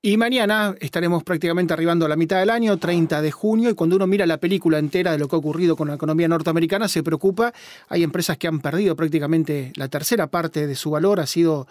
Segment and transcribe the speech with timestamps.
[0.00, 3.96] Y mañana estaremos prácticamente arribando a la mitad del año, 30 de junio, y cuando
[3.96, 7.02] uno mira la película entera de lo que ha ocurrido con la economía norteamericana, se
[7.02, 7.52] preocupa.
[7.88, 11.66] Hay empresas que han perdido prácticamente la tercera parte de su valor, ha sido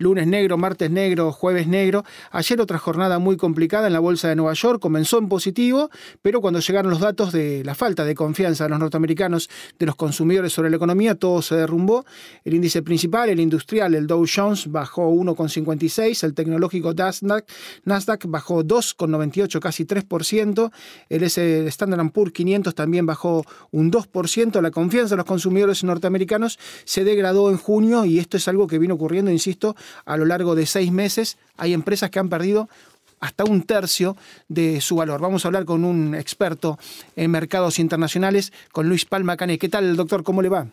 [0.00, 2.04] lunes negro, martes negro, jueves negro.
[2.32, 5.90] Ayer otra jornada muy complicada en la Bolsa de Nueva York, comenzó en positivo,
[6.22, 9.96] pero cuando llegaron los datos de la falta de confianza de los norteamericanos, de los
[9.96, 12.06] consumidores sobre la economía, todo se derrumbó.
[12.44, 17.44] El índice principal, el industrial, el Dow Jones, bajó 1,56, el tecnológico Nasdaq,
[17.84, 20.70] Nasdaq bajó 2,98, casi 3%,
[21.10, 27.04] el Standard Poor's 500 también bajó un 2%, la confianza de los consumidores norteamericanos se
[27.04, 30.66] degradó en junio y esto es algo que vino ocurriendo, insisto, a lo largo de
[30.66, 31.38] seis meses.
[31.56, 32.68] Hay empresas que han perdido
[33.20, 34.16] hasta un tercio
[34.48, 35.20] de su valor.
[35.20, 36.78] Vamos a hablar con un experto
[37.16, 39.58] en mercados internacionales, con Luis Palma Cane.
[39.58, 40.22] ¿Qué tal, doctor?
[40.22, 40.66] ¿Cómo le va?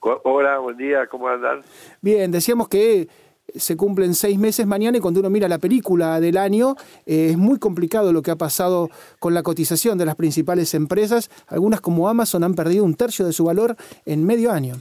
[0.00, 1.60] Hola, buen día, ¿cómo andan?
[2.00, 3.08] Bien, decíamos que
[3.54, 7.36] se cumplen seis meses mañana y cuando uno mira la película del año eh, es
[7.36, 11.30] muy complicado lo que ha pasado con la cotización de las principales empresas.
[11.48, 13.76] Algunas como Amazon han perdido un tercio de su valor
[14.06, 14.76] en medio año.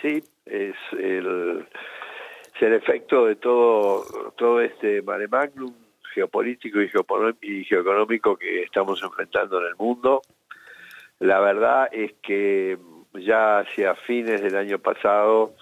[0.00, 1.66] Sí, es el,
[2.60, 4.04] el efecto de todo,
[4.36, 5.74] todo este mare magnum
[6.14, 6.90] geopolítico y,
[7.42, 10.22] y geoeconómico que estamos enfrentando en el mundo.
[11.18, 12.78] La verdad es que
[13.14, 15.54] ya hacia fines del año pasado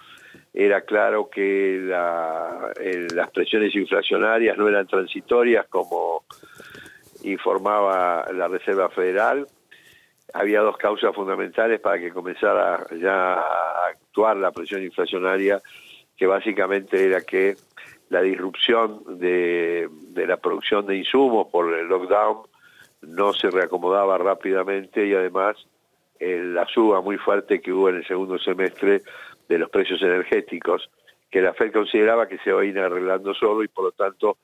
[0.52, 6.24] era claro que las presiones inflacionarias no eran transitorias como
[7.22, 9.46] informaba la Reserva Federal.
[10.32, 15.60] Había dos causas fundamentales para que comenzara ya a actuar la presión inflacionaria,
[16.16, 17.56] que básicamente era que
[18.08, 22.42] la disrupción de, la producción de insumos por el lockdown
[23.02, 25.56] no se reacomodaba rápidamente y además
[26.18, 29.02] la suba muy fuerte que hubo en el segundo semestre
[29.48, 30.90] de los precios energéticos,
[31.30, 34.36] que la Fed consideraba que se iba a ir arreglando solo y por lo tanto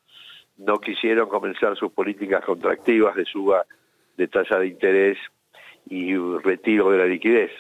[0.59, 3.67] no quisieron comenzar sus políticas contractivas de suba
[4.17, 5.19] de tasa de interés
[5.91, 7.51] y retiro de la liquidez.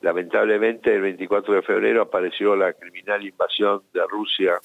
[0.00, 4.60] Lamentablemente, el 24 de febrero apareció la criminal invasión de Rusia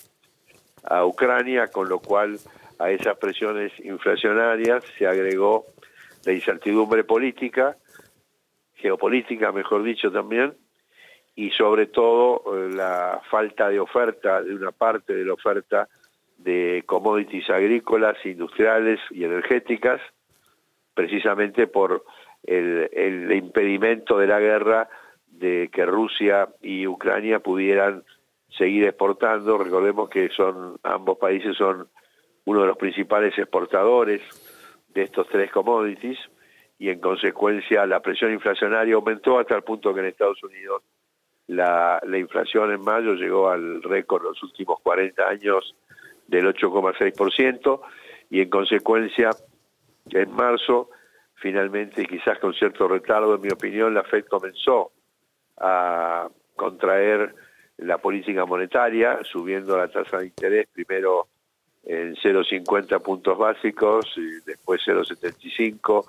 [0.83, 2.37] a Ucrania, con lo cual
[2.77, 5.65] a esas presiones inflacionarias se agregó
[6.25, 7.77] la incertidumbre política,
[8.75, 10.53] geopolítica, mejor dicho también,
[11.35, 15.87] y sobre todo eh, la falta de oferta, de una parte de la oferta
[16.37, 19.99] de commodities agrícolas, industriales y energéticas,
[20.93, 22.03] precisamente por
[22.43, 24.89] el, el impedimento de la guerra
[25.43, 28.05] de que Rusia y Ucrania pudieran
[28.57, 29.57] seguir exportando.
[29.57, 31.89] Recordemos que son ambos países son
[32.45, 34.21] uno de los principales exportadores
[34.93, 36.17] de estos tres commodities
[36.79, 40.81] y en consecuencia la presión inflacionaria aumentó hasta el punto que en Estados Unidos
[41.47, 45.75] la, la inflación en mayo llegó al récord los últimos 40 años
[46.25, 47.81] del 8,6%
[48.29, 49.31] y en consecuencia
[50.09, 50.89] en marzo
[51.35, 54.93] finalmente quizás con cierto retardo en mi opinión la Fed comenzó
[55.57, 57.33] a contraer
[57.77, 61.27] la política monetaria, subiendo la tasa de interés primero
[61.83, 66.05] en 0,50 puntos básicos, y después 0,75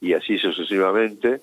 [0.00, 1.40] y así sucesivamente,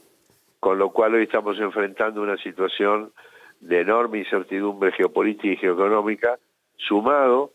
[0.60, 3.12] con lo cual hoy estamos enfrentando una situación
[3.60, 6.40] de enorme incertidumbre geopolítica y geoeconómica,
[6.78, 7.54] sumado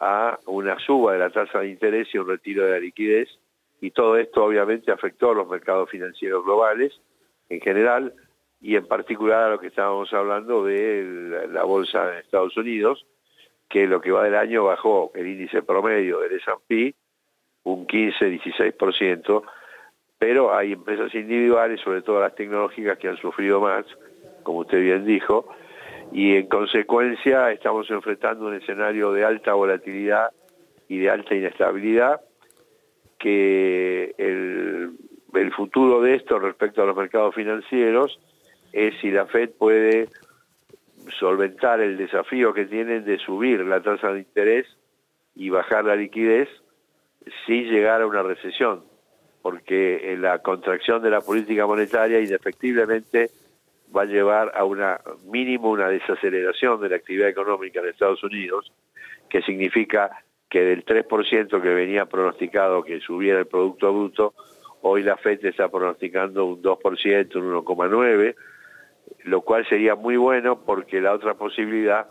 [0.00, 3.28] a una suba de la tasa de interés y un retiro de la liquidez,
[3.80, 6.98] y todo esto obviamente afectó a los mercados financieros globales
[7.48, 8.14] en general,
[8.60, 13.06] y en particular a lo que estábamos hablando de la, bolsa de Estados Unidos,
[13.68, 16.94] que lo que va del año bajó el índice promedio del S&P
[17.64, 19.42] un 15-16%,
[20.18, 23.84] pero hay empresas individuales, sobre todo las tecnológicas, que han sufrido más,
[24.42, 25.48] como usted bien dijo,
[26.12, 30.30] y en consecuencia estamos enfrentando un escenario de alta volatilidad
[30.88, 32.22] y de alta inestabilidad,
[33.18, 38.18] que el futuro de esto respecto a los mercados financieros
[38.72, 40.08] es si la Fed puede
[41.18, 44.66] solventar el desafío que tienen de subir la tasa de interés
[45.34, 46.48] y bajar la liquidez
[47.46, 48.84] sin llegar a una recesión,
[49.42, 53.30] porque la contracción de la política monetaria indefectiblemente
[53.94, 58.72] va a llevar a una mínimo una desaceleración de la actividad económica en Estados Unidos,
[59.28, 60.10] que significa
[60.48, 64.34] que del 3% que venía pronosticado que subiera el Producto Bruto,
[64.82, 68.34] hoy la FED está pronosticando un 2%, un 1,9%,
[69.28, 72.06] lo cual sería muy bueno porque la otra posibilidad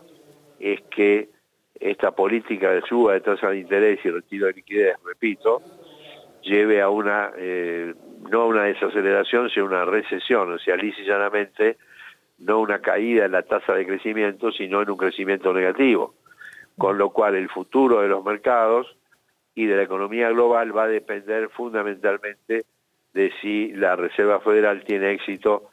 [0.58, 1.28] es que
[1.80, 5.62] esta política de suba de tasa de interés y retiro de liquidez, repito,
[6.42, 7.94] lleve a una, eh,
[8.30, 11.76] no a una desaceleración, sino a una recesión, o sea, lisa y llanamente,
[12.38, 16.14] no una caída en la tasa de crecimiento, sino en un crecimiento negativo.
[16.76, 18.96] con lo cual el futuro de los mercados
[19.56, 22.66] y de la economía global va a depender fundamentalmente
[23.12, 25.70] de si la Reserva Federal tiene éxito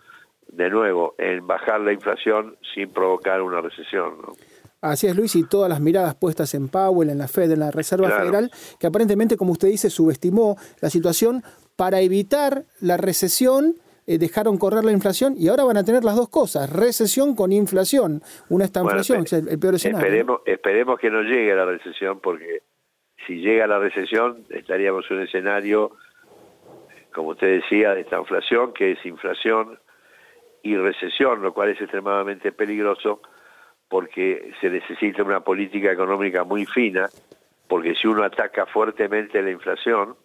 [0.56, 4.18] de nuevo en bajar la inflación sin provocar una recesión.
[4.22, 4.34] ¿no?
[4.82, 7.72] Así es, Luis, y todas las miradas puestas en Powell, en la Fed, en la
[7.72, 11.44] Reserva Federal, que aparentemente, como usted dice, subestimó la situación
[11.76, 13.76] para evitar la recesión.
[14.08, 17.52] Eh, dejaron correr la inflación y ahora van a tener las dos cosas, recesión con
[17.52, 18.22] inflación.
[18.50, 20.06] Una está inflación, es el, peor escenario.
[20.06, 22.62] Esperemos, esperemos que no llegue la recesión, porque
[23.26, 25.94] si llega la recesión estaríamos en un escenario,
[27.16, 29.80] como usted decía, de esta inflación, que es inflación
[30.66, 33.22] y recesión, lo cual es extremadamente peligroso
[33.88, 37.08] porque se necesita una política económica muy fina,
[37.68, 40.16] porque si uno ataca fuertemente la inflación,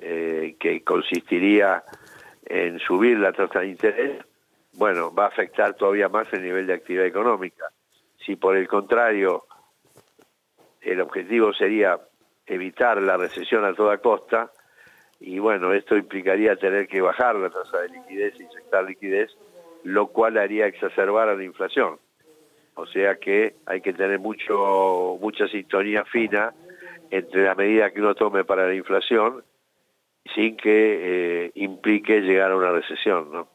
[0.00, 1.84] eh, que consistiría
[2.44, 4.24] en subir la tasa de interés,
[4.72, 7.66] bueno, va a afectar todavía más el nivel de actividad económica.
[8.26, 9.44] Si por el contrario
[10.80, 12.00] el objetivo sería
[12.46, 14.50] evitar la recesión a toda costa,
[15.20, 19.30] y bueno, esto implicaría tener que bajar la tasa de liquidez, inyectar liquidez,
[19.84, 21.98] lo cual haría exacerbar a la inflación.
[22.74, 26.54] O sea que hay que tener mucho mucha sintonía fina
[27.10, 29.44] entre la medida que uno tome para la inflación
[30.34, 33.48] sin que eh, implique llegar a una recesión, ¿no?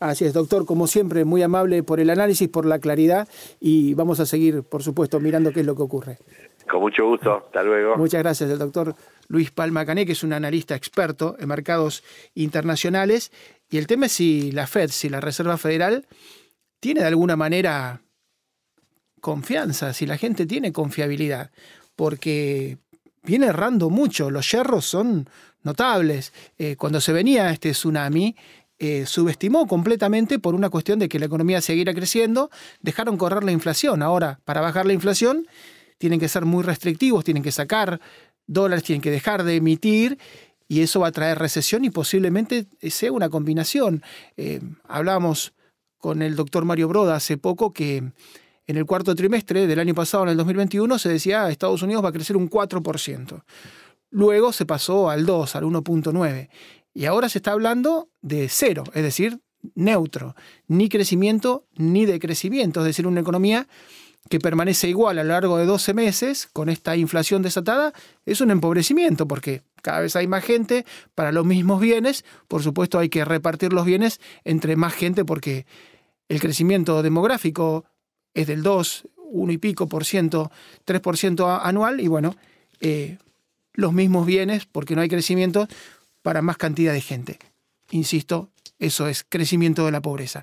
[0.00, 3.28] Así es, doctor, como siempre, muy amable por el análisis, por la claridad
[3.60, 6.18] y vamos a seguir, por supuesto, mirando qué es lo que ocurre.
[6.66, 7.96] Con mucho gusto, hasta luego.
[7.98, 8.94] Muchas gracias, el doctor
[9.28, 12.02] Luis Palma Cané, que es un analista experto en mercados
[12.34, 13.30] internacionales.
[13.70, 16.06] Y el tema es si la Fed, si la Reserva Federal,
[16.80, 18.02] tiene de alguna manera
[19.20, 21.50] confianza, si la gente tiene confiabilidad,
[21.94, 22.78] porque
[23.22, 25.28] viene errando mucho, los yerros son
[25.62, 26.32] notables.
[26.58, 28.34] Eh, cuando se venía este tsunami,
[28.78, 32.50] eh, subestimó completamente por una cuestión de que la economía seguirá creciendo,
[32.80, 34.02] dejaron correr la inflación.
[34.02, 35.46] Ahora, para bajar la inflación,
[35.98, 38.00] tienen que ser muy restrictivos, tienen que sacar
[38.46, 40.18] dólares, tienen que dejar de emitir
[40.70, 44.04] y eso va a traer recesión y posiblemente sea una combinación.
[44.36, 45.52] Eh, hablábamos
[45.98, 47.96] con el doctor Mario Broda hace poco que
[48.68, 52.04] en el cuarto trimestre del año pasado, en el 2021, se decía que Estados Unidos
[52.04, 53.42] va a crecer un 4%.
[54.10, 56.48] Luego se pasó al 2, al 1.9.
[56.94, 59.40] Y ahora se está hablando de cero, es decir,
[59.74, 60.36] neutro.
[60.68, 62.78] Ni crecimiento ni decrecimiento.
[62.78, 63.66] Es decir, una economía
[64.28, 67.92] que permanece igual a lo largo de 12 meses con esta inflación desatada,
[68.26, 70.84] es un empobrecimiento porque cada vez hay más gente
[71.14, 72.24] para los mismos bienes.
[72.46, 75.66] Por supuesto hay que repartir los bienes entre más gente porque
[76.28, 77.84] el crecimiento demográfico
[78.34, 80.50] es del 2, 1 y pico por ciento,
[80.84, 82.36] 3 por ciento anual, y bueno,
[82.80, 83.18] eh,
[83.72, 85.66] los mismos bienes, porque no hay crecimiento,
[86.22, 87.38] para más cantidad de gente.
[87.90, 90.42] Insisto, eso es crecimiento de la pobreza.